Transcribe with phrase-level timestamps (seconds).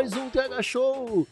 [0.00, 1.26] Mais um TH Show,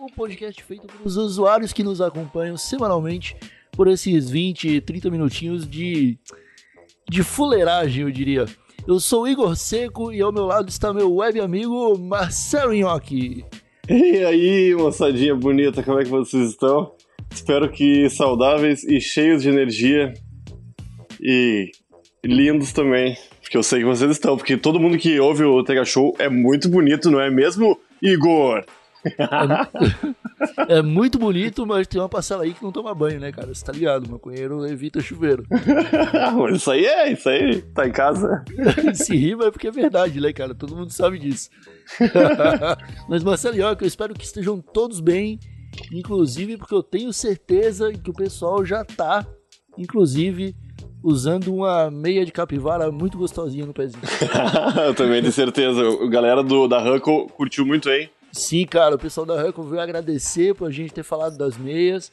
[0.00, 3.36] um podcast feito pelos usuários que nos acompanham semanalmente
[3.70, 6.16] por esses 20, 30 minutinhos de,
[7.06, 8.46] de fuleiragem, eu diria.
[8.88, 13.44] Eu sou Igor Seco e ao meu lado está meu web amigo Marcelo Nhoque.
[13.90, 16.94] E aí, moçadinha bonita, como é que vocês estão?
[17.30, 20.14] Espero que saudáveis e cheios de energia
[21.20, 21.70] e
[22.24, 25.84] lindos também, porque eu sei que vocês estão, porque todo mundo que ouve o Tega
[25.84, 28.64] Show é muito bonito, não é mesmo, Igor?
[30.68, 33.54] É muito bonito, mas tem uma parcela aí que não toma banho, né, cara?
[33.54, 35.44] Você tá ligado, maconheiro evita chuveiro.
[36.54, 38.44] Isso aí é, isso aí, tá em casa.
[38.94, 40.54] Se rima é porque é verdade, né, cara?
[40.54, 41.50] Todo mundo sabe disso.
[43.08, 45.38] Mas, Marcelo eu espero que estejam todos bem,
[45.92, 49.26] inclusive porque eu tenho certeza que o pessoal já tá,
[49.78, 50.54] inclusive,
[51.04, 54.02] usando uma meia de capivara muito gostosinha no pezinho.
[54.86, 55.86] eu também tenho certeza.
[55.86, 58.08] O galera do, da Huckle curtiu muito, hein?
[58.32, 62.10] Sim, cara, o pessoal da Huckle veio agradecer por a gente ter falado das meias.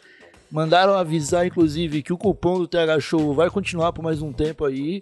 [0.51, 4.65] Mandaram avisar, inclusive, que o cupom do TH Show vai continuar por mais um tempo
[4.65, 5.01] aí.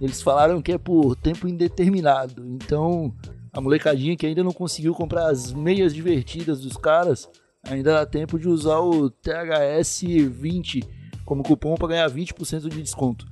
[0.00, 2.42] Eles falaram que é por tempo indeterminado.
[2.46, 3.12] Então,
[3.52, 7.28] a molecadinha que ainda não conseguiu comprar as meias divertidas dos caras,
[7.62, 10.97] ainda dá tempo de usar o THS20
[11.28, 13.26] como cupom para ganhar 20% de desconto.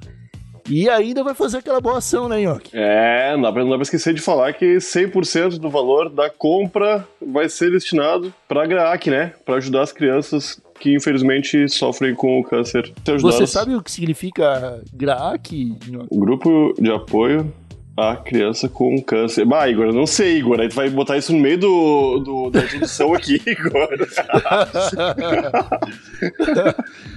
[0.68, 2.70] E ainda vai fazer aquela boa ação, né, Nhoque?
[2.74, 6.28] É, não dá, pra, não dá pra esquecer de falar que 100% do valor da
[6.28, 9.32] compra vai ser destinado pra GRAAC, né?
[9.46, 12.92] Pra ajudar as crianças que infelizmente sofrem com o câncer.
[13.20, 16.08] Você sabe o que significa GRAAC, Nhoque?
[16.10, 17.50] O Grupo de Apoio
[17.96, 19.46] a criança com câncer.
[19.46, 20.60] Bah, Igor, eu não sei, Igor.
[20.60, 23.88] Aí tu vai botar isso no meio do, do da introdução aqui, Igor.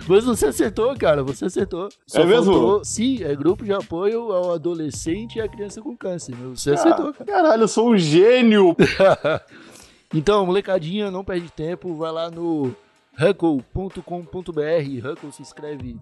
[0.08, 1.22] Mas você acertou, cara.
[1.24, 1.90] Você acertou.
[2.08, 2.54] Só é mesmo?
[2.54, 2.86] Faltou...
[2.86, 6.34] Sim, é grupo de apoio ao adolescente e à criança com câncer.
[6.36, 7.26] Você acertou, cara.
[7.26, 8.74] Caralho, eu sou um gênio.
[10.16, 11.94] então, molecadinha, não perde tempo.
[11.96, 12.74] Vai lá no
[13.20, 15.10] huckle.com.br.
[15.12, 15.98] Huckle se escreve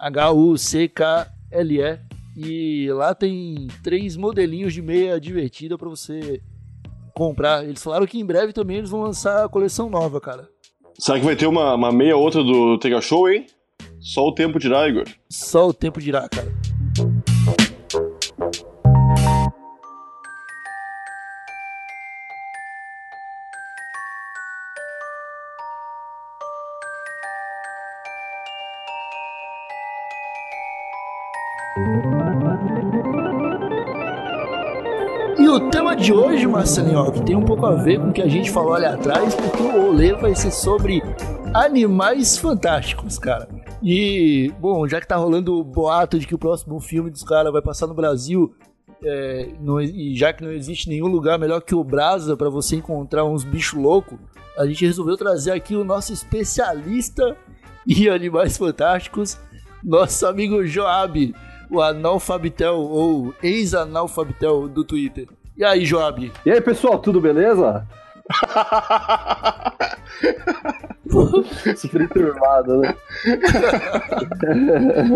[0.00, 6.42] H-U-C-K-L-E e lá tem três modelinhos de meia divertida para você
[7.14, 7.64] comprar.
[7.64, 10.48] Eles falaram que em breve também eles vão lançar a coleção nova, cara.
[10.98, 13.46] Será que vai ter uma, uma meia outra do Tega Show, hein?
[13.98, 15.04] Só o tempo dirá, Igor.
[15.30, 16.52] Só o tempo dirá, cara.
[35.38, 38.22] E o tema de hoje, Marcelinho, que tem um pouco a ver com o que
[38.22, 41.02] a gente falou ali atrás, porque o rolê vai ser sobre
[41.52, 43.46] animais fantásticos, cara.
[43.82, 47.52] E, bom, já que tá rolando o boato de que o próximo filme dos caras
[47.52, 48.54] vai passar no Brasil,
[49.04, 49.50] é,
[49.92, 53.44] e já que não existe nenhum lugar melhor que o Brasa para você encontrar uns
[53.44, 54.18] bichos loucos,
[54.56, 57.36] a gente resolveu trazer aqui o nosso especialista
[57.86, 59.36] em animais fantásticos,
[59.84, 61.34] nosso amigo Joab
[61.70, 65.28] o analfabitel ou ex-analfabitel do Twitter.
[65.56, 66.32] E aí, Joab?
[66.44, 67.86] E aí, pessoal, tudo beleza?
[71.76, 72.94] Super turmado, né?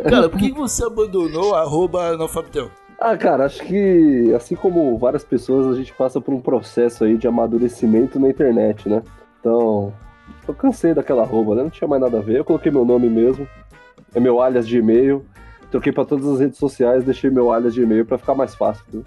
[0.08, 2.70] Cara, por que você abandonou arroba analfabitel?
[2.98, 7.16] Ah, cara, acho que assim como várias pessoas, a gente passa por um processo aí
[7.16, 9.02] de amadurecimento na internet, né?
[9.40, 9.92] Então,
[10.46, 11.62] eu cansei daquela arroba, né?
[11.62, 12.36] Não tinha mais nada a ver.
[12.36, 13.48] Eu coloquei meu nome mesmo,
[14.14, 15.24] é meu alias de e-mail
[15.70, 18.84] troquei pra todas as redes sociais, deixei meu alias de e-mail pra ficar mais fácil,
[18.90, 19.04] viu?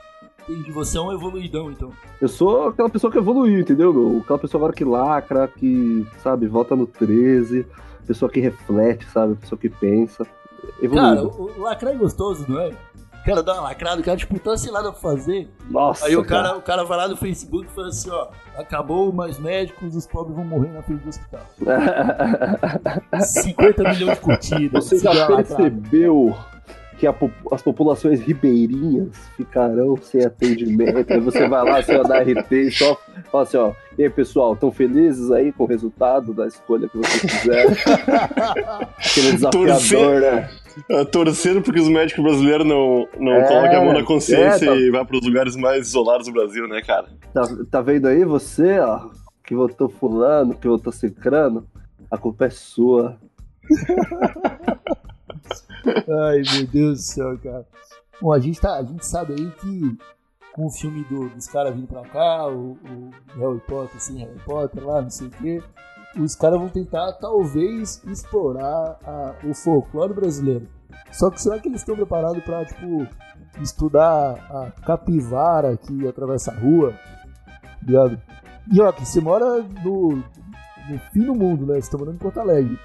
[0.47, 1.91] Entendi, você é um evoluidão, então.
[2.19, 4.19] Eu sou aquela pessoa que evoluiu, entendeu, meu?
[4.21, 7.65] Aquela pessoa agora que lacra, que, sabe, vota no 13,
[8.05, 10.25] pessoa que reflete, sabe, pessoa que pensa.
[10.25, 11.27] Cara, Evoluído.
[11.29, 12.69] o, o lacrar é gostoso, não é?
[12.69, 15.49] O cara dá uma lacrada, o cara tipo, tá sem nada pra fazer.
[15.69, 18.27] Nossa, Aí o cara, o cara vai lá no Facebook e fala assim, ó,
[18.57, 21.41] acabou mais médicos, os pobres vão morrer na frente do hospital.
[23.17, 24.83] 50 milhões de curtidas.
[24.83, 25.35] Você já lá, cara.
[25.37, 26.35] percebeu
[27.03, 27.13] que a
[27.51, 31.11] as populações ribeirinhas ficarão sem atendimento.
[31.11, 32.97] Aí você vai lá, você vai dar RT e só
[33.29, 33.73] fala assim, ó.
[33.97, 37.71] E aí, pessoal, estão felizes aí com o resultado da escolha que vocês fizeram?
[38.97, 40.21] Aquele desafiador, Torcer.
[40.21, 40.49] né?
[40.91, 44.69] Ah, Torcendo porque os médicos brasileiros não, não É, colocam a mão na consciência é,
[44.69, 44.75] tá.
[44.75, 47.07] e vai para os lugares mais isolados do Brasil, né, cara?
[47.33, 49.09] Tá, tá vendo aí você, ó,
[49.45, 51.67] que votou fulano, que votou cicrano?
[52.09, 53.17] A culpa é sua.
[55.85, 57.65] Ai, meu Deus do céu, cara.
[58.21, 59.97] Bom, a gente, tá, a gente sabe aí que
[60.53, 63.09] com o filme do- dos caras vindo pra cá, o, o
[63.39, 65.63] Harry Potter, assim, Harry Potter lá, não sei o quê,
[66.17, 70.67] os caras vão tentar, talvez, explorar a- o folclore brasileiro.
[71.11, 73.07] Só que será que eles estão preparados pra, tipo,
[73.61, 76.93] estudar a capivara que atravessa a rua?
[77.81, 78.21] Ligado?
[78.71, 80.09] E ó, que você mora no,
[80.89, 81.81] no fim do mundo, né?
[81.81, 82.79] Você tá morando em Porto Alegre.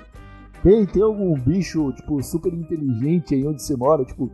[0.63, 4.05] Tem, tem algum bicho, tipo, super inteligente aí onde você mora?
[4.05, 4.31] Tipo,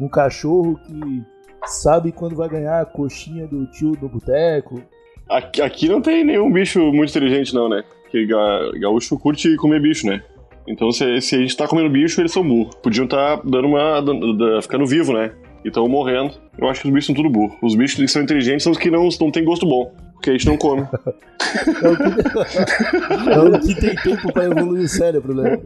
[0.00, 1.22] um cachorro que
[1.66, 4.80] sabe quando vai ganhar a coxinha do tio do boteco?
[5.28, 7.82] Aqui, aqui não tem nenhum bicho muito inteligente, não, né?
[8.02, 10.22] Porque ga- gaúcho curte comer bicho, né?
[10.68, 12.74] Então se, se a gente tá comendo bicho, eles são burros.
[12.76, 14.00] Podiam estar dando uma.
[14.00, 15.32] dando- da- ficando vivo, né?
[15.64, 16.34] E morrendo.
[16.56, 17.56] Eu acho que os bichos são tudo burros.
[17.60, 19.92] Os bichos que são inteligentes são os que não, não têm gosto bom.
[20.16, 20.82] Porque a gente não come.
[20.82, 25.58] É o que, é o que tem tempo pra evoluir o cérebro, né?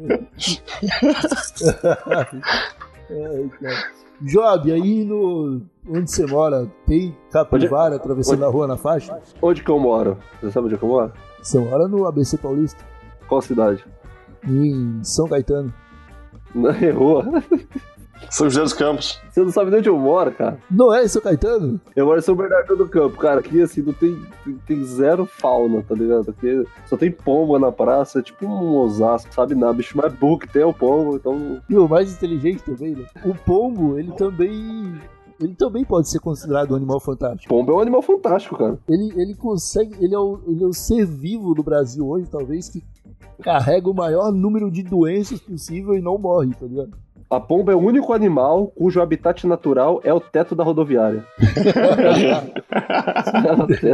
[3.10, 3.90] Ai, cara.
[4.20, 5.62] Job, aí no.
[5.88, 9.18] Onde você mora, tem capivara atravessando a rua na faixa?
[9.40, 10.18] Onde que eu moro?
[10.40, 11.12] Você sabe onde é que eu moro?
[11.42, 12.84] Você mora no ABC Paulista,
[13.26, 13.84] Qual cidade?
[14.46, 15.72] em São Caetano.
[16.54, 17.24] Na rua.
[18.28, 19.20] São José dos Campos.
[19.30, 20.58] Você não sabe nem onde eu moro, cara.
[20.70, 21.80] Não é em São Caetano?
[21.96, 23.40] Eu moro em São Bernardo do Campo, cara.
[23.40, 26.30] Aqui, assim, não tem, tem, tem zero fauna, tá ligado?
[26.30, 29.72] Aqui só tem pomba na praça, é tipo um osasco, sabe nada.
[29.72, 31.60] Bicho mais burro que tem é o pombo, então...
[31.68, 33.04] E o mais inteligente também, né?
[33.24, 34.94] O pombo, ele também.
[35.40, 37.48] Ele também pode ser considerado um animal fantástico.
[37.48, 38.78] Pombo é um animal fantástico, cara.
[38.86, 39.96] Ele, ele consegue.
[39.98, 42.84] Ele é, o, ele é o ser vivo do Brasil hoje, talvez, que
[43.42, 46.90] carrega o maior número de doenças possível e não morre, tá ligado?
[47.30, 51.24] A pomba é o único animal cujo habitat natural é o teto da rodoviária.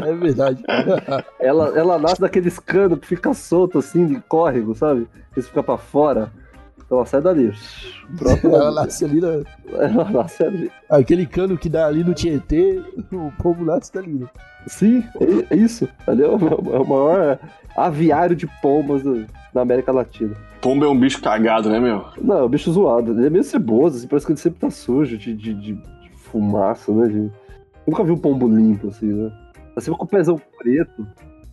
[0.07, 0.63] É verdade.
[1.39, 5.07] ela, ela nasce daqueles canos que fica solto, assim, de córrego, sabe?
[5.35, 6.31] Eles ficam pra fora.
[6.87, 7.53] Então ela sai dali.
[8.11, 9.43] Brota Ela nasce ali na,
[9.73, 10.71] Ela nasce ali.
[10.89, 12.81] Aquele cano que dá ali no Tietê,
[13.13, 14.27] o povo nasce dali, né?
[14.69, 15.03] Sim,
[15.51, 15.89] é é isso.
[16.07, 16.39] Ali é o,
[16.75, 17.39] é o maior
[17.77, 20.35] aviário de pombas do- na América Latina.
[20.61, 22.05] Pombo é um bicho cagado, né, meu?
[22.21, 23.13] Não, é um bicho zoado.
[23.13, 26.11] Ele é meio ceboso, assim, parece que ele sempre tá sujo de, de, de- de
[26.17, 27.09] fumaça, né?
[27.09, 27.31] de-
[27.87, 29.33] Nunca vi um pombo limpo, assim, né?
[29.79, 31.07] Sempre com o pezão preto.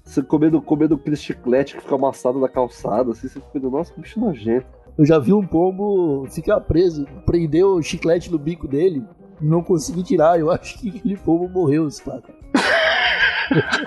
[0.03, 4.01] Você comendo, comendo aquele chiclete que fica amassado na calçada, assim, você fica nossa, que
[4.01, 4.65] bicho nojento.
[4.97, 9.03] Eu já vi um pombo ficar preso, prendeu o chiclete no bico dele
[9.41, 10.39] não consegui tirar.
[10.39, 12.23] Eu acho que aquele pombo morreu, esse cara.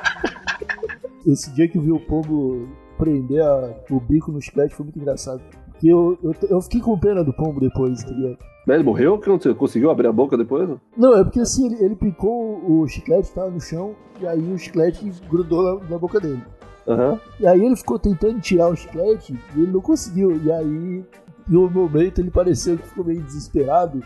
[1.27, 4.99] Esse dia que eu vi o pombo prender a- o bico no chiclete foi muito
[4.99, 5.41] engraçado.
[5.73, 8.39] Porque eu, eu, eu fiquei com pena do pombo depois, tá ligado?
[8.67, 9.19] Mas ele morreu?
[9.19, 9.55] Que aconteceu?
[9.55, 10.69] Conseguiu abrir a boca depois?
[10.97, 14.59] Não, é porque assim, ele, ele picou o chiclete, tava no chão, e aí o
[14.59, 16.43] chiclete grudou na, na boca dele.
[16.87, 17.21] Aham.
[17.41, 20.41] E aí ele ficou tentando tirar o chiclete e ele não conseguiu.
[20.43, 21.05] E aí,
[21.51, 24.03] em um momento, ele pareceu que ficou meio desesperado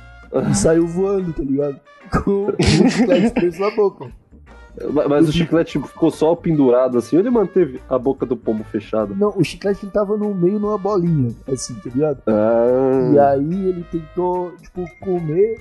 [0.50, 1.78] e saiu voando, tá ligado?
[2.24, 4.06] Com o chiclete preso na boca.
[4.92, 8.64] Mas, mas o chiclete ficou só pendurado assim, ou ele manteve a boca do pombo
[8.64, 9.14] fechada?
[9.14, 12.22] Não, o chiclete ele tava no meio numa bolinha, assim, tá ligado?
[12.26, 15.60] Ah, E aí ele tentou, tipo, comer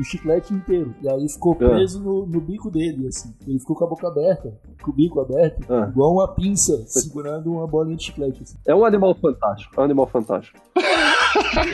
[0.00, 0.94] o chiclete inteiro.
[1.02, 1.68] E aí ficou Ah.
[1.70, 3.34] preso no, no bico dele, assim.
[3.46, 4.52] Ele ficou com a boca aberta,
[4.82, 5.88] com o bico aberto, Ah.
[5.90, 8.42] igual uma pinça segurando uma bolinha de chiclete.
[8.42, 8.56] Assim.
[8.66, 9.74] É um animal fantástico.
[9.76, 10.58] É um animal fantástico.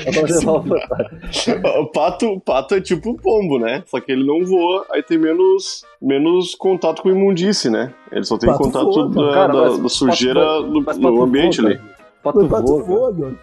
[0.05, 1.69] É um animal fantástico.
[1.81, 3.85] O pato, o pato é tipo um pombo, né?
[3.87, 7.95] Só que ele não voa, aí tem menos, menos contato com imundície, né?
[8.11, 11.61] Ele só tem Pato contato voa, da, cara, da- da sujeira pato do, pato ambiente
[11.61, 11.81] voa, ali.
[12.23, 13.35] Pato pato voa, voa.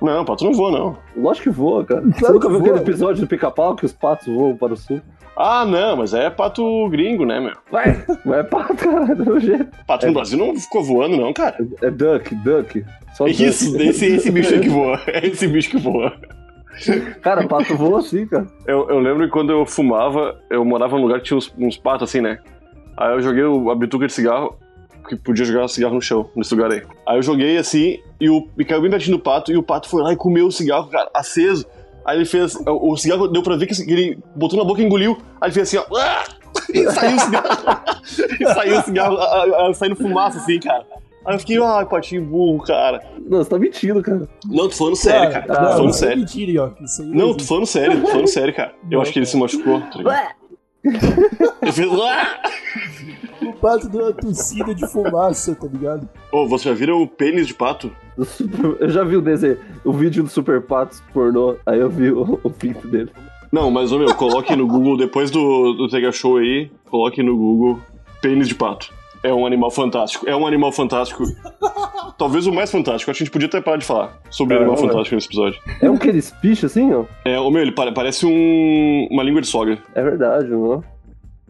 [0.00, 0.96] Não, pato não voa, não.
[1.16, 2.00] Lógico que voa, cara.
[2.02, 2.68] Claro Você nunca viu voa.
[2.70, 5.00] aquele episódio do pica-pau que os patos voam para o sul?
[5.36, 7.52] Ah, não, mas é pato gringo, né, meu?
[7.70, 8.04] Vai!
[8.24, 9.68] Não é pato, cara, do jeito.
[9.86, 11.56] Pato no Brasil não ficou voando, não, cara.
[11.82, 12.84] É duck, duck.
[13.14, 13.44] Só duck.
[13.44, 15.00] Isso, esse, esse bicho aí que voa.
[15.08, 16.12] É esse bicho que voa.
[17.22, 18.46] Cara, pato voa assim, cara.
[18.66, 21.76] Eu, eu lembro que quando eu fumava, eu morava num lugar que tinha uns, uns
[21.76, 22.38] patos assim, né?
[22.96, 24.56] Aí eu joguei o- a bituca de cigarro,
[25.08, 26.82] que podia jogar cigarro no chão, nesse lugar aí.
[27.06, 29.88] Aí eu joguei assim, e, o, e caiu bem pertinho do pato, e o pato
[29.88, 31.66] foi lá e comeu o cigarro, cara, aceso.
[32.04, 32.56] Aí ele fez.
[32.66, 35.18] O, cigarro deu pra ver que ele botou na boca e engoliu.
[35.40, 35.96] Aí ele fez assim, ó.
[35.98, 36.24] "Ah!"
[36.72, 37.48] E saiu o cigarro.
[38.40, 40.86] e saiu o cigarro, a- a- saindo fumaça assim, cara.
[41.26, 43.02] Aí eu fiquei, ai, patinho burro, cara.
[43.28, 44.26] Não, você tá mentindo, cara.
[44.46, 45.46] Não, tô falando sério, cara.
[45.46, 46.18] Tô não, falando isso é sério.
[46.20, 46.84] mentira, York.
[46.84, 48.72] Isso aí Não, tô falando sério, tô falando sério, cara.
[48.90, 50.32] Eu acho que ele se machucou, tá?
[51.62, 51.88] Ele fez.
[52.00, 52.40] "Ah!"
[53.58, 56.08] O pato deu uma tossida de fumaça, tá ligado?
[56.30, 57.90] Ô, você já viram o pênis de pato?
[58.80, 62.38] Eu já vi o desenho, o vídeo do Super Patos pornô, aí eu vi o,
[62.42, 63.10] o pinto dele.
[63.50, 67.36] Não, mas, ô meu, coloque no Google, depois do, do Tega Show aí, coloque no
[67.36, 67.80] Google
[68.22, 68.92] pênis de pato.
[69.22, 70.28] É um animal fantástico.
[70.28, 71.24] É um animal fantástico.
[72.16, 73.10] Talvez o mais fantástico.
[73.10, 74.86] Acho que a gente podia até parar de falar sobre É, animal não é.
[74.88, 75.58] fantástico nesse episódio.
[75.82, 77.04] É um que eles picham assim, ó?
[77.24, 79.78] É, ô meu, ele pare- parece um, uma língua de sogra.
[79.94, 80.84] É verdade, não?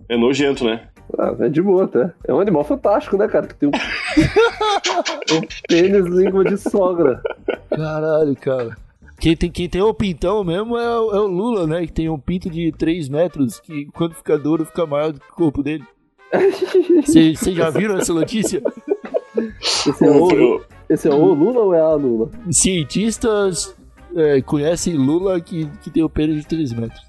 [0.09, 0.89] É nojento, né?
[1.17, 2.13] Ah, é de boa até.
[2.27, 3.47] É um animal fantástico, né, cara?
[3.47, 3.73] Que tem um,
[5.37, 7.23] um pênis língua de sogra.
[7.71, 8.77] Caralho, cara.
[9.19, 11.87] Quem tem, quem tem o pintão mesmo é o, é o Lula, né?
[11.87, 15.27] Que tem um pinto de 3 metros que quando fica duro fica maior do que
[15.31, 15.85] o corpo dele.
[17.05, 18.63] Vocês já viram essa notícia?
[19.61, 22.31] Esse é, o, esse é o Lula ou é a Lula?
[22.51, 23.75] Cientistas
[24.15, 27.09] é, conhecem Lula que, que tem o pênis de 3 metros.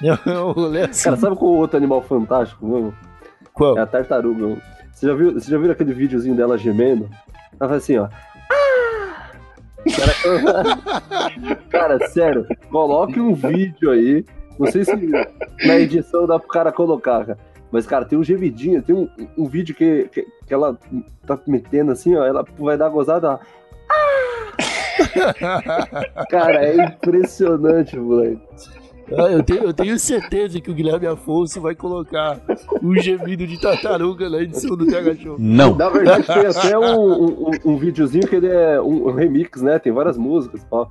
[0.00, 1.04] É um rolê assim.
[1.04, 2.94] Cara, sabe qual outro animal fantástico mesmo?
[3.58, 3.76] Qual?
[3.76, 4.56] É a tartaruga.
[4.92, 7.10] Você já viu, você já viu aquele videozinho dela gemendo?
[7.60, 8.08] Ela faz assim, ó.
[8.50, 9.30] Ah!
[9.96, 10.76] Cara,
[11.68, 14.24] cara, sério, coloque um vídeo aí.
[14.58, 14.96] Não sei se
[15.66, 17.38] na edição dá pro cara colocar, cara.
[17.70, 20.78] Mas, cara, tem um gemidinho, tem um, um vídeo que, que, que ela
[21.26, 22.24] tá metendo assim, ó.
[22.24, 23.38] Ela vai dar gozada, ó.
[23.90, 24.38] Ah!
[26.30, 28.40] Cara, é impressionante, moleque.
[29.16, 32.38] Ah, eu, tenho, eu tenho certeza que o Guilherme Afonso vai colocar
[32.82, 35.36] um gemido de tartaruga na edição do TH Show.
[35.38, 35.74] Não.
[35.76, 39.78] Na verdade, tem até um, um, um videozinho que ele é um, remix, né?
[39.78, 40.66] Tem várias músicas.
[40.70, 40.86] Ó.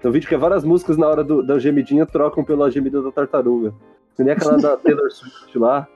[0.00, 3.00] Tem um vídeo que é várias músicas na hora do, da gemidinha trocam pela gemida
[3.00, 3.72] da tartaruga.
[4.16, 5.88] Que nem aquela da Taylor Swift lá.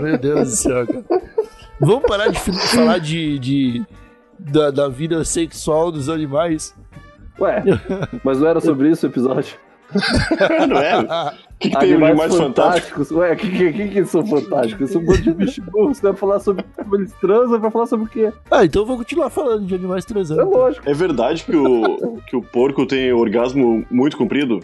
[0.00, 1.04] Meu Deus do céu, cara.
[1.80, 3.86] Vamos parar de falar de, de-
[4.38, 6.74] da, da vida sexual dos animais.
[7.40, 7.62] Ué,
[8.24, 9.56] mas não era sobre isso o episódio?
[10.68, 10.98] Não é?
[11.00, 13.02] O que, que tem de mais fantástico?
[13.14, 14.90] Ué, o que, que, que, que eles são fantásticos?
[14.90, 15.94] São um monte de bicho burro.
[15.94, 18.30] Você vai falar sobre como eles transam, vai falar sobre o quê?
[18.50, 20.44] Ah, então eu vou continuar falando de animais É transando.
[20.50, 20.88] lógico.
[20.88, 24.60] É verdade que o, que o porco tem orgasmo muito comprido?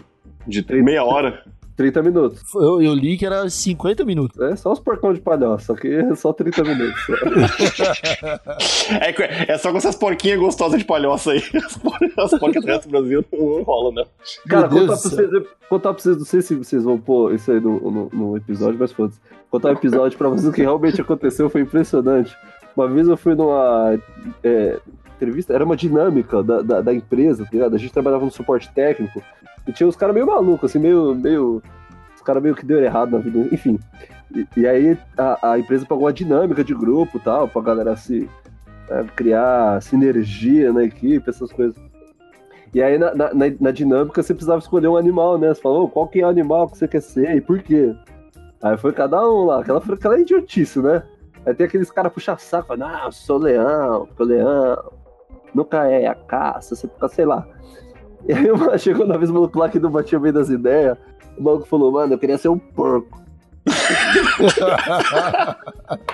[0.47, 1.43] De meia hora?
[1.75, 2.41] 30 minutos.
[2.55, 4.39] Eu, eu li que era 50 minutos.
[4.39, 7.01] É só os porcão de palhaço, só que é só 30 minutos.
[9.01, 11.41] É, é só com essas porquinhas gostosas de palhoça aí.
[11.65, 14.05] As, por, as porcas do resto do Brasil não rolam, né?
[14.47, 17.33] Cara, Meu contar Deus pra, vocês, contar pra vocês, não sei se vocês vão pôr
[17.33, 19.19] isso aí no, no, no episódio, mas foda-se.
[19.49, 22.35] Contar um episódio pra vocês que realmente aconteceu, foi impressionante.
[22.75, 23.97] Uma vez eu fui numa
[24.43, 24.79] é,
[25.15, 27.75] entrevista, era uma dinâmica da, da, da empresa, tá ligado?
[27.75, 29.21] A gente trabalhava no suporte técnico
[29.67, 31.15] e tinha uns caras meio malucos, assim, meio.
[31.15, 31.61] meio
[32.15, 33.79] os caras meio que deu errado na vida, enfim.
[34.35, 38.27] E, e aí a, a empresa pagou uma dinâmica de grupo tal, pra galera se
[38.89, 41.75] é, criar sinergia na equipe, essas coisas.
[42.73, 45.53] E aí, na, na, na- dinâmica, você precisava escolher um animal, né?
[45.53, 47.95] Você falou, "Ô, qual que é o animal que você quer ser e por quê?
[48.61, 51.03] Aí foi cada um lá, aquela, aquela idiotice, né?
[51.45, 54.91] Aí tem aqueles caras puxa-saco, falando, não, eu sou leão, porque o leão
[55.53, 57.47] nunca é a caça, você fica, sei lá.
[58.27, 60.97] E aí mano, chegou na vez o maluco lá que não batia bem das ideias,
[61.37, 63.21] o maluco falou, mano, eu queria ser um porco.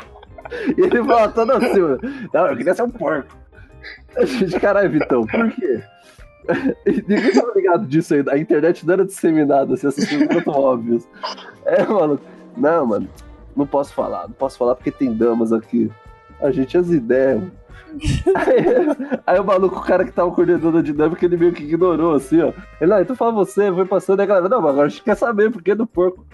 [0.77, 1.99] E ele falou todo assim, mano,
[2.33, 3.33] não, eu queria ser um porco.
[4.17, 5.81] A gente, caralho, Vitão, por quê?
[7.07, 8.33] Ninguém tava ligado disso ainda.
[8.33, 11.07] A internet não era disseminada, assim, essas coisas tão óbvias.
[11.65, 12.19] É, mano.
[12.57, 13.07] Não, mano.
[13.55, 14.23] Não posso falar.
[14.23, 15.89] Não posso falar porque tem damas aqui.
[16.41, 17.41] A gente as ideias.
[18.35, 22.15] Aí, aí o maluco, o cara que tava coordenando a dinâmica, ele meio que ignorou,
[22.15, 22.53] assim, ó.
[22.79, 25.03] Ele, ah, então fala você, foi passando, aí a galera, não, mas agora a gente
[25.03, 26.25] quer saber por que do porco.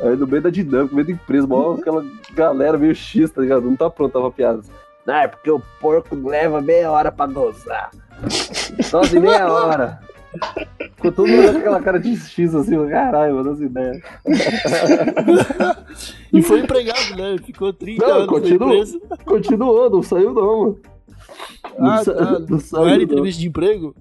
[0.00, 3.40] Aí no meio da dinâmica, no meio da empresa, mó aquela galera meio X, tá
[3.40, 3.62] ligado?
[3.62, 4.60] Não tá pronta pra piada.
[5.06, 7.90] Não, é porque o porco leva meia hora pra gozar.
[8.92, 10.00] Nossa, e meia hora.
[10.96, 14.00] Ficou todo mundo com aquela cara de X assim, caralho, mano, as ideias.
[16.32, 17.36] E foi empregado, né?
[17.44, 18.66] Ficou 30 Não, anos continua.
[18.66, 19.00] na empresa.
[19.24, 20.78] Continuou, não saiu não, mano.
[21.78, 22.24] Não, Ah, sa- tá.
[22.38, 23.02] não Não saiu, era não.
[23.02, 23.94] entrevista de emprego?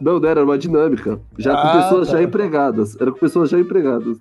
[0.00, 1.18] Não, não, era uma dinâmica.
[1.38, 2.12] Já com Ah, pessoas tá.
[2.18, 3.00] já empregadas.
[3.00, 4.18] Era com pessoas já empregadas.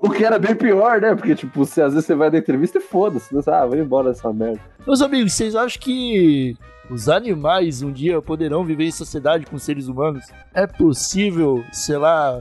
[0.00, 1.14] O que era bem pior, né?
[1.14, 3.34] Porque, tipo, às vezes você vai na entrevista e foda-se.
[3.34, 3.42] Né?
[3.46, 4.60] Ah, vai embora essa merda.
[4.86, 6.56] Meus amigos, vocês acham que
[6.90, 10.24] os animais um dia poderão viver em sociedade com seres humanos?
[10.54, 12.40] É possível, sei lá,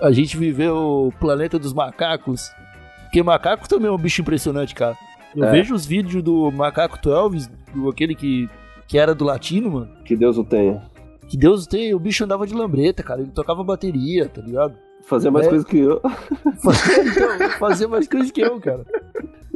[0.00, 2.50] a gente viver o planeta dos macacos?
[3.04, 4.96] Porque macaco também é um bicho impressionante, cara.
[5.34, 5.50] Eu É.
[5.50, 8.48] vejo os vídeos do macaco Twelves, do aquele que,
[8.88, 9.90] que era do latino, mano.
[10.04, 10.82] Que Deus o tenha.
[11.28, 13.20] Que Deus tem, o bicho andava de lambreta, cara.
[13.20, 14.74] Ele tocava bateria, tá ligado?
[15.02, 15.50] Fazia mais É.
[15.50, 16.00] coisa que eu.
[16.62, 18.84] Fazia, então, fazia mais coisas que eu, cara.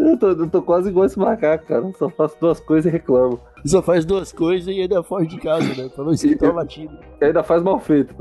[0.05, 1.91] Eu tô, eu tô quase igual esse macaco, cara.
[1.99, 3.41] Só faço duas coisas e reclamo.
[3.65, 5.89] Só faz duas coisas e ainda foge de casa, né?
[5.89, 6.97] Pra não escutar o latido.
[7.21, 8.15] E ainda faz mal feito.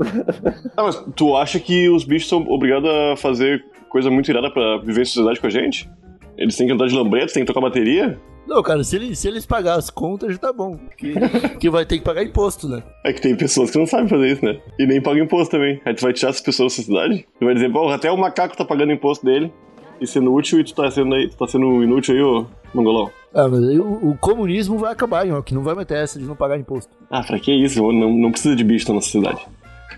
[0.76, 4.78] Ah, mas tu acha que os bichos são obrigados a fazer coisa muito irada pra
[4.78, 5.90] viver em sociedade com a gente?
[6.38, 8.18] Eles têm que andar de lambreta, têm que tocar bateria?
[8.46, 10.76] Não, cara, se eles, se eles pagarem as contas, já tá bom.
[10.76, 11.14] Porque,
[11.52, 12.82] porque vai ter que pagar imposto, né?
[13.04, 14.60] É que tem pessoas que não sabem fazer isso, né?
[14.78, 15.80] E nem pagam imposto também.
[15.84, 17.26] Aí tu vai tirar essas pessoas da sociedade?
[17.38, 19.52] Tu vai dizer, pô, até o macaco tá pagando imposto dele
[20.00, 23.10] e sendo útil e tu tá sendo, aí, tu tá sendo inútil aí, ô mongolão.
[23.32, 26.24] Ah, mas aí o, o comunismo vai acabar, ó, que não vai meter essa de
[26.24, 26.92] não pagar imposto.
[27.10, 27.80] Ah, pra que isso?
[27.92, 29.46] Não, não precisa de bicho na sociedade.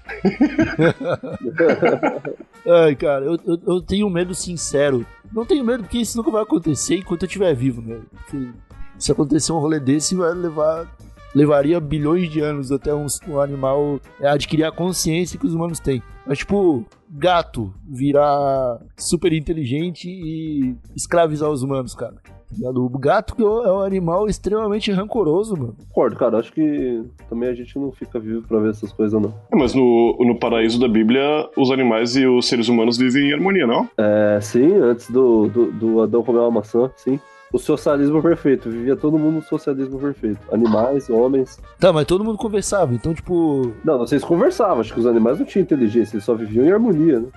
[2.67, 5.07] Ai, cara, eu, eu, eu tenho medo sincero.
[5.33, 8.01] Não tenho medo porque isso nunca vai acontecer enquanto eu estiver vivo, né?
[8.31, 8.51] Se,
[8.99, 10.87] se acontecer um rolê desse, vai levar.
[11.35, 16.03] Levaria bilhões de anos até um, um animal adquirir a consciência que os humanos têm.
[16.27, 22.17] Mas, tipo, gato virar super inteligente e escravizar os humanos, cara.
[22.63, 25.77] O gato que é um animal extremamente rancoroso, mano.
[25.89, 26.39] Concordo, cara.
[26.39, 29.35] Acho que também a gente não fica vivo pra ver essas coisas, não.
[29.53, 31.23] É, mas no, no paraíso da Bíblia,
[31.57, 33.89] os animais e os seres humanos vivem em harmonia, não?
[33.99, 37.19] É, sim, antes do, do, do Adão comer uma maçã, sim.
[37.53, 40.41] O socialismo perfeito, vivia todo mundo no socialismo perfeito.
[40.53, 41.61] Animais, homens.
[41.79, 43.73] Tá, mas todo mundo conversava, então, tipo.
[43.85, 47.21] Não, vocês conversavam, acho que os animais não tinham inteligência, eles só viviam em harmonia,
[47.21, 47.29] né?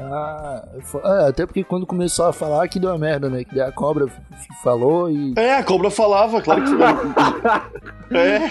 [0.00, 0.64] Ah,
[1.04, 3.42] é, até porque quando começou a falar que deu uma merda, né?
[3.44, 4.06] Que a cobra
[4.62, 5.34] falou e.
[5.36, 6.70] É, a cobra falava, claro que
[8.16, 8.50] É.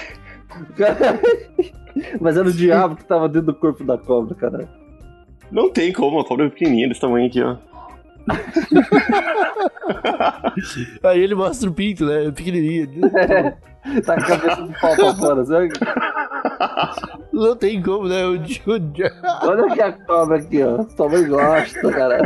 [2.19, 4.69] Mas era o diabo que tava dentro do corpo da cobra, cara.
[5.51, 7.55] Não tem como, a cobra é pequenininha desse tamanho aqui, ó.
[11.03, 12.31] Aí ele mostra o pinto, né?
[12.31, 12.89] Pequenininho.
[14.05, 15.69] Tá com a cabeça do pau pra fora, sabe?
[17.33, 18.25] Não tem como, né?
[18.25, 19.47] O, o...
[19.47, 20.83] Olha aqui a cobra aqui, ó.
[20.95, 22.17] Sua mãe gosta, cara.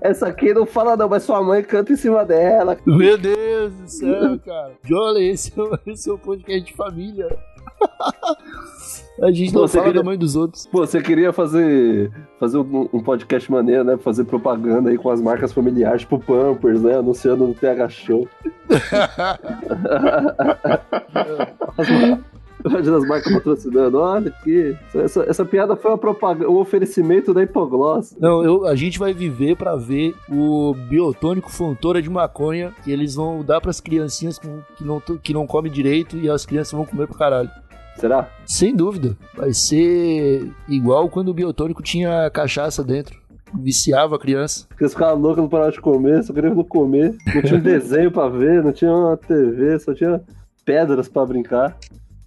[0.00, 2.76] Essa aqui não fala não, mas sua mãe canta em cima dela.
[2.86, 4.72] Meu Deus do céu, cara.
[4.84, 7.36] Jolie, esse, é esse é o podcast de família.
[9.22, 10.66] A gente não fala queria- da mãe dos outros.
[10.66, 13.96] Pô, você queria fazer, fazer um, um podcast maneiro, né?
[13.96, 16.98] Fazer propaganda aí com as marcas familiares, tipo Pampers, né?
[16.98, 18.28] Anunciando no PH Show.
[22.64, 23.98] Imagina as marcas patrocinando.
[23.98, 24.74] Olha aqui.
[24.94, 28.16] Essa, essa piada foi uma propaganda, um oferecimento da Hipogloss.
[28.18, 33.14] Não, eu, a gente vai viver pra ver o biotônico fontora de maconha que eles
[33.14, 36.86] vão dar pras criancinhas com- que não, que não comem direito e as crianças vão
[36.86, 37.50] comer pro caralho.
[37.96, 38.28] Será?
[38.46, 39.16] Sem dúvida.
[39.36, 43.22] Vai ser igual quando o biotônico tinha cachaça dentro.
[43.58, 44.66] Viciava a criança.
[44.68, 47.16] Porque eles ficavam loucos, não paravam de comer, só queriam não comer.
[47.34, 50.20] Não tinha um desenho pra ver, não tinha uma TV, só tinha
[50.64, 51.76] pedras pra brincar.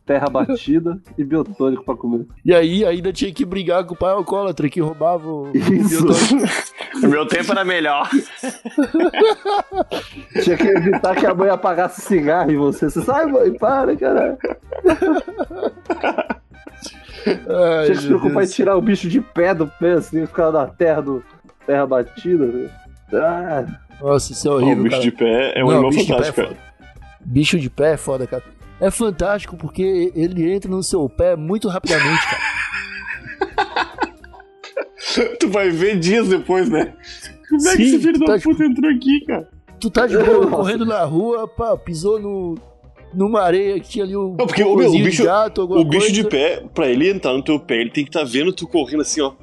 [0.06, 2.26] Terra batida e biotônico pra comer.
[2.46, 6.06] E aí ainda tinha que brigar com o pai alcoólatra que roubava o Isso.
[6.06, 6.48] biotônico.
[7.04, 8.10] O meu tempo era melhor.
[10.42, 12.90] Tinha que evitar que a mãe apagasse cigarro em você.
[12.90, 14.36] Você sai, mãe, para, cara.
[17.26, 20.52] Ai, Tinha que se preocupar em tirar o bicho de pé do pé, assim, ficar
[20.52, 21.24] na terra do
[21.66, 22.46] terra batida.
[22.46, 22.70] né?
[23.14, 23.66] Ah,
[24.02, 25.04] Nossa, isso é o horrível, bicho cara.
[25.04, 26.58] de pé é um Não, animal bicho de pé é fantástico, cara.
[27.26, 28.44] Bicho de pé é foda, cara.
[28.80, 32.42] É fantástico porque ele entra no seu pé muito rapidamente, cara.
[35.40, 36.94] Tu vai ver dias depois, né?
[37.50, 39.48] Como é que Sim, esse filho tu da tá, puta entrou aqui, cara?
[39.80, 42.56] Tu tá de boa correndo na rua, pá, pisou no,
[43.14, 45.84] numa areia que tinha ali um Não, porque o, meu, o bicho, de gato, o
[45.86, 48.68] bicho de pé, pra ele entrar no teu pé, ele tem que estar vendo tu
[48.68, 49.34] correndo assim, ó.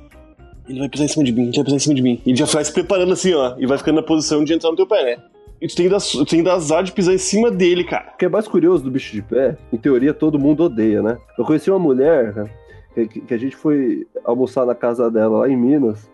[0.69, 2.21] Ele vai pisar em cima de mim, ele vai pisar em cima de mim.
[2.25, 3.55] Ele já vai se preparando assim, ó.
[3.59, 5.23] E vai ficando na posição de entrar no teu pé, né?
[5.61, 7.85] E tu tem que dar, tu tem que dar azar de pisar em cima dele,
[7.85, 8.13] cara.
[8.15, 11.17] O que é mais curioso do bicho de pé, em teoria todo mundo odeia, né?
[11.39, 12.51] Eu conheci uma mulher cara,
[12.95, 16.09] que, que a gente foi almoçar na casa dela lá em Minas.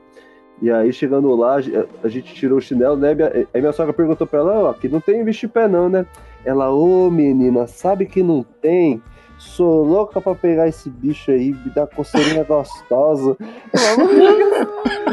[0.62, 3.16] E aí, chegando lá, a ge- a gente tirou o chinelo, né?
[3.54, 6.04] Aí minha sogra perguntou pra ela, ó, que não tem bicho de pé não, né?
[6.44, 9.03] Ela, ô menina, sabe que não tem?
[9.38, 13.37] Sou louca pra pegar esse bicho aí, me dar coceirinha gostosa.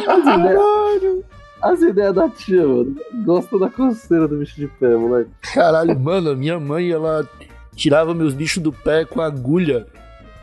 [0.08, 1.24] As ideias,
[1.62, 2.96] as ideias da tia, mano.
[3.26, 5.32] Gosta da coceira do bicho de pé, moleque.
[5.54, 7.28] Caralho, mano, a minha mãe, ela
[7.76, 9.88] tirava meus bichos do pé com agulha.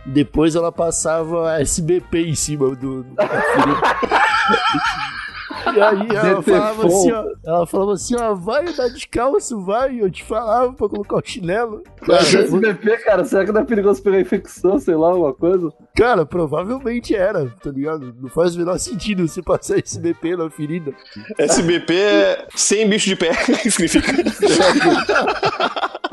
[0.04, 3.02] Depois ela passava SBP em cima do.
[3.02, 3.16] do-.
[5.74, 7.24] E aí ela falava assim, ó.
[7.44, 10.00] Ela falava assim, ó, vai andar descalço, vai.
[10.00, 11.82] Eu te falava pra colocar o chinelo.
[11.96, 15.72] Cara, SBP, cara, será que não é perigoso pegar infecção, sei lá, alguma coisa?
[15.96, 18.14] cara, provavelmente era, tá ligado?
[18.20, 20.92] Não faz o menor sentido você passar SBP na ferida.
[21.38, 23.32] SBP é sem bicho de pé,
[23.70, 24.12] significa.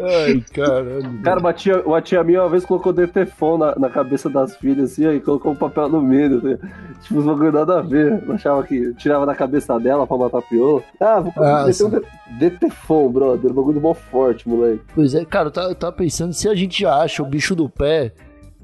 [0.00, 1.20] Ai, caralho.
[1.22, 4.92] Cara, uma tia, uma tia minha uma vez colocou DTFON na, na cabeça das filhas,
[4.92, 6.38] assim, aí colocou um papel no meio.
[6.38, 6.56] Assim,
[7.02, 8.22] tipo, os bagulho nada a ver.
[8.26, 10.82] Eu achava que tirava da cabeça dela pra matar piolo.
[11.00, 13.50] Ah, vou Ah, meter um D- DTFON, brother.
[13.50, 14.80] Um bagulho mó forte, moleque.
[14.94, 17.54] Pois é, cara, eu tava, eu tava pensando, se a gente já acha o bicho
[17.54, 18.12] do pé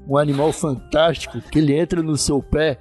[0.07, 2.79] um animal fantástico, que ele entra no seu pé,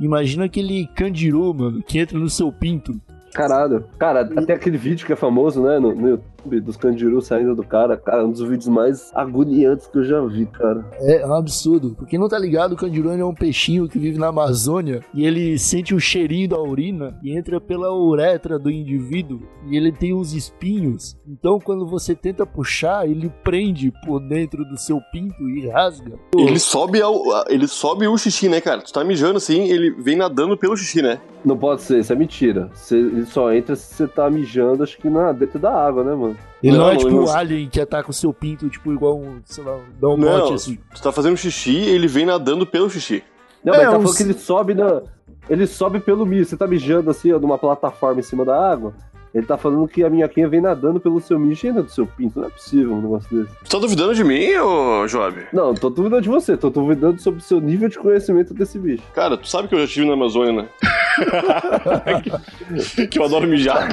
[0.00, 3.00] imagina aquele candiru, mano, que entra no seu pinto.
[3.32, 3.84] Caralho.
[3.98, 7.96] Cara, até aquele vídeo que é famoso, né, no, no dos candirus saindo do cara.
[7.96, 10.84] Cara, um dos vídeos mais agoniantes que eu já vi, cara.
[11.00, 11.94] É um absurdo.
[11.94, 15.26] Pra quem não tá ligado, o candiru é um peixinho que vive na Amazônia e
[15.26, 20.14] ele sente o cheirinho da urina e entra pela uretra do indivíduo e ele tem
[20.14, 21.16] uns espinhos.
[21.26, 26.18] Então, quando você tenta puxar, ele prende por dentro do seu pinto e rasga.
[26.36, 28.80] Ele sobe, ao, ele sobe o xixi, né, cara?
[28.80, 31.20] Tu tá mijando assim, ele vem nadando pelo xixi, né?
[31.44, 32.70] Não pode ser, isso é mentira.
[32.74, 36.14] Você, ele só entra se você tá mijando, acho que na, dentro da água, né,
[36.14, 36.27] mano?
[36.62, 39.16] Ele não, Não, é tipo não- um alien que ataca o seu pinto, tipo, igual
[39.18, 40.28] um, sei lá, dá um Não.
[40.40, 40.78] bote assim.
[40.94, 43.22] Tu tá fazendo xixi, ele vem nadando pelo xixi.
[43.64, 45.02] Não, É, mas ele tá uns- falando que ele sobe na.
[45.48, 46.44] Ele sobe pelo mijo.
[46.46, 48.92] Você tá mijando assim, ó, numa plataforma em cima da água.
[49.34, 52.06] Ele tá falando que a minhoquinha vem nadando pelo seu mijo e entra do seu
[52.06, 52.40] pinto.
[52.40, 53.54] Não é possível um negócio desse.
[53.62, 55.46] Tu tá duvidando de mim, ô Job?
[55.52, 59.02] Não, tô duvidando de você, tô duvidando sobre o seu nível de conhecimento desse bicho.
[59.14, 60.68] Cara, tu sabe que eu já estive na Amazônia, né?
[63.10, 63.88] que eu adoro mijar.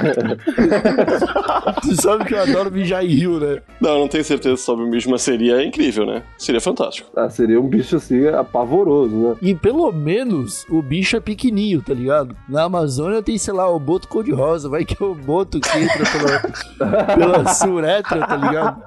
[1.83, 3.61] Você sabe que eu adoro mijar em rio, né?
[3.79, 6.23] Não, não tenho certeza sobre o bicho, mas seria incrível, né?
[6.37, 7.09] Seria fantástico.
[7.15, 9.35] Ah, seria um bicho assim, apavoroso, né?
[9.41, 12.35] E pelo menos o bicho é pequenininho, tá ligado?
[12.47, 14.69] Na Amazônia tem, sei lá, o boto cor-de-rosa.
[14.69, 18.83] Vai que é o boto que entra pela, pela suretra, tá ligado?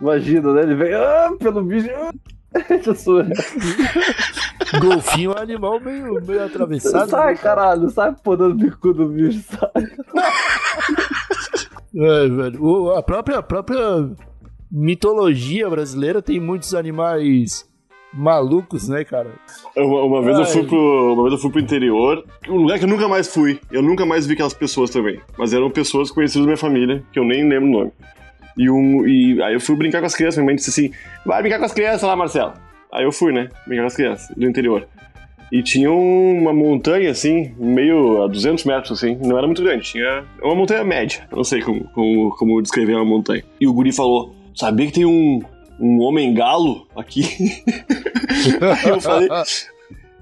[0.00, 0.62] Imagina, né?
[0.62, 1.88] Ele vem ah, pelo bicho.
[1.90, 2.12] ah.
[4.80, 7.08] Golfinho é um animal meio, meio atravessado.
[7.10, 7.38] Sai, né?
[7.40, 9.84] caralho, sai podando o bico do bicho, sai.
[11.96, 12.62] É, velho.
[12.64, 14.10] O- a, própria, a própria
[14.70, 17.64] mitologia brasileira tem muitos animais
[18.12, 19.30] malucos, né, cara?
[19.76, 22.84] Uma, uma vez eu fui pro, uma vez eu fui pro interior, um lugar que
[22.84, 23.60] eu nunca mais fui.
[23.70, 25.20] Eu nunca mais vi aquelas pessoas também.
[25.38, 27.92] Mas eram pessoas conhecidas da minha família, que eu nem lembro o nome.
[28.56, 30.92] E, um, e aí eu fui brincar com as crianças, minha mãe disse assim,
[31.24, 32.52] vai brincar com as crianças lá, Marcelo.
[32.92, 34.86] Aí eu fui, né, brincar com as crianças do interior.
[35.52, 40.24] E tinha uma montanha, assim, meio a 200 metros, assim, não era muito grande, tinha
[40.42, 43.44] uma montanha média, não sei como, como, como descrever uma montanha.
[43.60, 45.40] E o guri falou, sabia que tem um,
[45.80, 47.22] um homem-galo aqui?
[48.84, 49.28] Aí eu falei,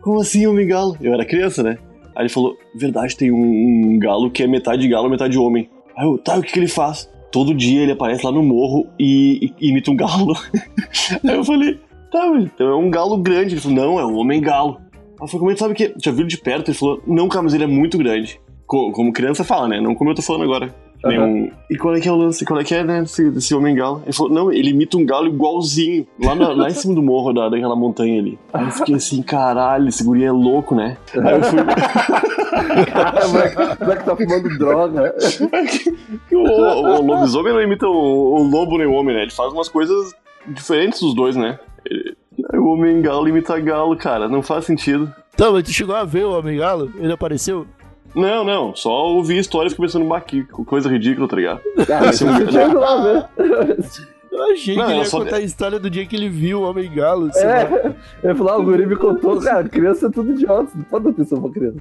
[0.00, 0.96] como assim homem-galo?
[1.00, 1.78] Eu era criança, né?
[2.14, 5.70] Aí ele falou, verdade, tem um, um galo que é metade galo, metade homem.
[5.96, 7.10] Aí eu, tá, o que, que ele faz?
[7.32, 10.34] Todo dia ele aparece lá no morro e, e imita um galo.
[11.24, 13.54] Aí eu falei, tá, então é um galo grande.
[13.54, 14.76] Ele falou, não, é um homem-galo.
[14.92, 15.94] Aí eu falei, como é que sabe que?
[16.04, 16.68] Já viu de perto?
[16.70, 18.38] Ele falou, não, cara, mas ele é muito grande.
[18.66, 19.80] Co- como criança fala, né?
[19.80, 20.74] Não como eu tô falando agora.
[21.04, 21.26] Nem Aham.
[21.26, 22.44] um- E qual é que é o lance?
[22.44, 24.02] Qual é que é, né, desse, desse homem-galo?
[24.04, 27.32] Ele falou, não, ele imita um galo igualzinho, lá, na- lá em cima do morro
[27.32, 28.38] da, daquela montanha ali.
[28.52, 30.96] Aí eu fiquei assim, caralho, esse guri é louco, né?
[31.16, 31.58] Aí eu fui...
[32.92, 35.14] Caralho, o moleque, o moleque tá fumando droga.
[36.32, 39.22] o, o, o lobisomem não imita o, o lobo nem o homem, né?
[39.22, 40.14] Ele faz umas coisas
[40.46, 41.58] diferentes dos dois, né?
[41.84, 42.16] Ele-
[42.54, 45.12] o homem galo imita galo, cara, não faz sentido.
[45.34, 46.90] Então, mas tu chegou a ver o Homem Galo?
[46.98, 47.66] Ele apareceu?
[48.14, 49.74] Não, não, só ouvi histórias
[50.08, 51.60] bah, que coisa ridícula, tá ligado?
[51.90, 53.28] Ah, mas você chegou lá, né?
[54.30, 56.28] Eu achei Não, que ele eu ia só- contar a história do dia que ele
[56.28, 57.30] viu o Homem Galo.
[57.34, 59.38] É, eu ia falar, o guri me contou.
[59.40, 61.78] Cara, criança é tudo idiota, não pode dar atenção pra criança.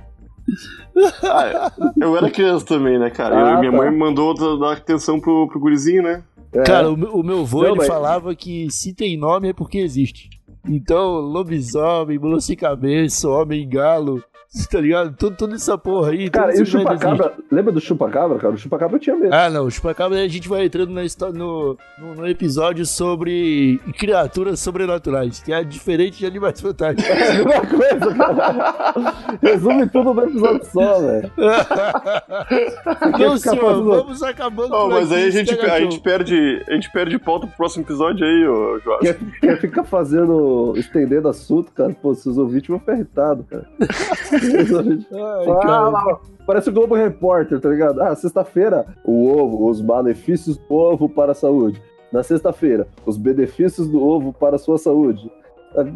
[1.24, 3.36] Ah, eu era criança também, né, cara?
[3.40, 3.78] Eu- Ah, minha tá.
[3.78, 6.24] mãe me mandou dar atenção pro, pro gurizinho, né?
[6.54, 6.64] É.
[6.64, 9.54] Cara, o meu, o meu avô, Não, ele mas- falava que se tem nome é
[9.54, 10.30] porque existe.
[10.68, 14.22] Então, lobisomem, mula sem cabeça, homem galo,
[14.70, 15.16] tá ligado?
[15.16, 16.30] Tudo, tudo essa porra aí.
[16.30, 17.34] Cara, e o merda chupacabra?
[17.50, 18.54] Lembra do chupacabra, cara?
[18.54, 19.34] O chupacabra eu tinha medo.
[19.34, 23.80] Ah, não, o Chupacabra a gente vai entrando na história, no, no, no episódio sobre
[23.98, 27.10] criaturas sobrenaturais, que é diferente de animais fantásticos.
[27.10, 29.14] É coisa, cara.
[29.42, 31.32] Resume tudo no episódio só, velho.
[33.20, 36.64] não, senhor, fazendo- vamos acabando Oh, mas aí a gente, a gente perde.
[36.68, 39.00] A gente perde pauta pro próximo episódio aí, ô João.
[39.00, 41.94] Quer, quer ficar fazendo, estendendo assunto, cara?
[42.02, 43.66] Pô, seus ouvintes vão ficar irritados, cara.
[44.42, 48.02] Ai, Ah, Parece o Globo Repórter, tá ligado?
[48.02, 51.82] Ah, sexta-feira, o ovo, os benefícios do ovo para a saúde.
[52.12, 55.32] Na sexta-feira, os benefícios do ovo para a sua saúde.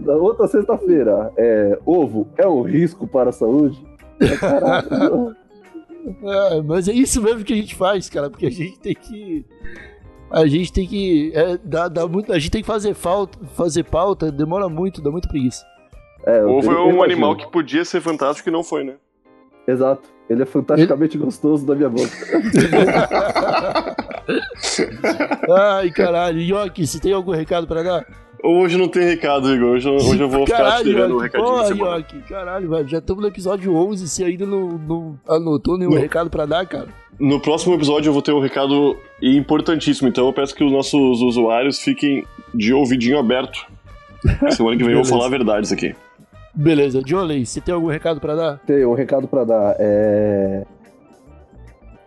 [0.06, 3.84] Na outra sexta-feira, é, ovo é um risco para a saúde.
[4.20, 5.36] É, Caralho.
[6.24, 9.44] É, mas é isso mesmo que a gente faz, cara, porque a gente tem que.
[10.30, 11.32] A gente tem que.
[11.34, 15.10] É, dá, dá muito, a gente tem que fazer, falta, fazer pauta, demora muito, dá
[15.10, 15.66] muita preguiça.
[16.26, 17.04] É, Ovo é um imagino.
[17.04, 18.94] animal que podia ser fantástico e não foi, né?
[19.68, 20.10] Exato.
[20.30, 22.10] Ele é fantasticamente gostoso da minha boca.
[25.50, 26.40] Ai, caralho.
[26.40, 28.06] Yoki, você tem algum recado pra dar?
[28.44, 29.72] Hoje não tem recado, Igor.
[29.72, 31.78] Hoje, hoje eu vou ficar te devendo um recadinho.
[31.78, 31.98] Porra.
[31.98, 32.88] Yoki, caralho, velho.
[32.88, 36.02] Já estamos no episódio 11 você ainda não, não anotou nenhum Não.
[36.02, 36.88] recado pra dar, cara?
[37.20, 41.22] No próximo episódio eu vou ter um recado importantíssimo, então eu peço que os nossos
[41.22, 43.66] usuários fiquem de ouvidinho aberto.
[44.52, 45.96] Semana que vem eu vou falar verdades aqui.
[46.56, 47.02] Beleza.
[47.02, 48.60] Johnny, você tem algum recado pra dar?
[48.60, 49.76] Tem um recado pra dar.
[49.78, 50.64] É.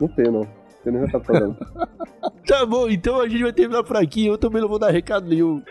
[0.00, 0.40] Não tem, não.
[0.40, 0.48] Não
[0.84, 1.88] tem nenhum recado pra dar.
[2.46, 4.26] Tá bom, então a gente vai terminar por aqui.
[4.26, 5.62] Eu também não vou dar recado nenhum.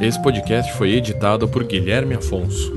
[0.00, 2.72] Esse podcast foi editado por Guilherme Afonso.